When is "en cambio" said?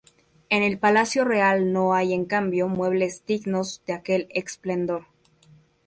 2.15-2.67